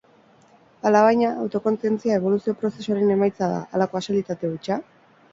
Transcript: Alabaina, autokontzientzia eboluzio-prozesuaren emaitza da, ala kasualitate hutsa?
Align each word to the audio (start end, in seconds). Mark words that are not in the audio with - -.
Alabaina, 0.89 1.33
autokontzientzia 1.41 2.15
eboluzio-prozesuaren 2.21 3.11
emaitza 3.17 3.49
da, 3.51 3.59
ala 3.79 3.87
kasualitate 3.93 4.51
hutsa? 4.55 4.79